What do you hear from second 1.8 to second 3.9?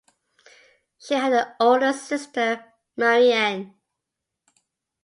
sister, Marian.